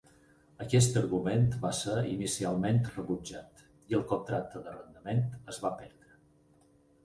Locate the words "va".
1.65-1.71, 5.69-5.77